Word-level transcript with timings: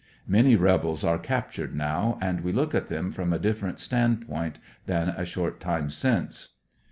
Many 0.25 0.55
rebels 0.55 1.03
are 1.03 1.19
captured 1.19 1.75
now, 1.75 2.17
and 2.19 2.41
we 2.41 2.51
look 2.51 2.73
at 2.73 2.89
them 2.89 3.11
from 3.11 3.31
a 3.31 3.37
different 3.37 3.79
stand 3.79 4.27
point 4.27 4.57
than 4.87 5.09
a 5.09 5.25
short 5.25 5.59
time 5.59 5.91
since. 5.91 6.55